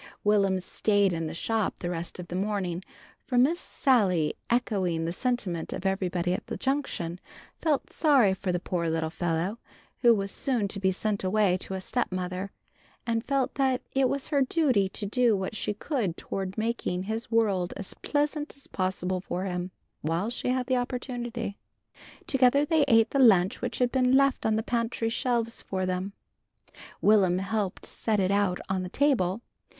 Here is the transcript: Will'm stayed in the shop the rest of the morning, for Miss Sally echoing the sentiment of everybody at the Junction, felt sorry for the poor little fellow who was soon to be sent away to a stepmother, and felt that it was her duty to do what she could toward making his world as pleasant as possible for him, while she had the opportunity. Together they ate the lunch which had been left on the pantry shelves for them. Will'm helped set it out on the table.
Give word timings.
Will'm 0.23 0.59
stayed 0.59 1.13
in 1.13 1.27
the 1.27 1.35
shop 1.35 1.77
the 1.77 1.89
rest 1.91 2.17
of 2.17 2.27
the 2.29 2.35
morning, 2.35 2.81
for 3.27 3.37
Miss 3.37 3.59
Sally 3.59 4.33
echoing 4.49 5.05
the 5.05 5.13
sentiment 5.13 5.71
of 5.73 5.85
everybody 5.85 6.33
at 6.33 6.47
the 6.47 6.57
Junction, 6.57 7.19
felt 7.59 7.91
sorry 7.91 8.33
for 8.33 8.51
the 8.51 8.59
poor 8.59 8.89
little 8.89 9.11
fellow 9.11 9.59
who 9.99 10.15
was 10.15 10.31
soon 10.31 10.67
to 10.69 10.79
be 10.79 10.91
sent 10.91 11.23
away 11.23 11.55
to 11.57 11.75
a 11.75 11.81
stepmother, 11.81 12.49
and 13.05 13.23
felt 13.23 13.53
that 13.53 13.83
it 13.93 14.09
was 14.09 14.29
her 14.29 14.41
duty 14.41 14.89
to 14.89 15.05
do 15.05 15.37
what 15.37 15.55
she 15.55 15.71
could 15.71 16.17
toward 16.17 16.57
making 16.57 17.03
his 17.03 17.29
world 17.29 17.71
as 17.77 17.93
pleasant 18.01 18.57
as 18.57 18.65
possible 18.65 19.21
for 19.21 19.45
him, 19.45 19.69
while 20.01 20.31
she 20.31 20.47
had 20.49 20.65
the 20.65 20.77
opportunity. 20.77 21.59
Together 22.25 22.65
they 22.65 22.83
ate 22.87 23.11
the 23.11 23.19
lunch 23.19 23.61
which 23.61 23.77
had 23.77 23.91
been 23.91 24.13
left 24.17 24.47
on 24.47 24.55
the 24.55 24.63
pantry 24.63 25.09
shelves 25.09 25.61
for 25.61 25.85
them. 25.85 26.13
Will'm 27.03 27.37
helped 27.37 27.85
set 27.85 28.19
it 28.19 28.31
out 28.31 28.59
on 28.67 28.81
the 28.81 28.89
table. 28.89 29.43